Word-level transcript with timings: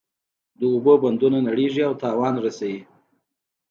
د 0.59 0.61
اوبو 0.73 0.93
بندونه 1.03 1.39
نړیږي 1.47 1.81
او 1.87 1.93
تاوان 2.03 2.33
رسوي. 2.45 2.81